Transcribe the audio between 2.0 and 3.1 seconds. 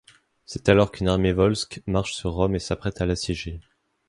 sur Rome et s'apprête à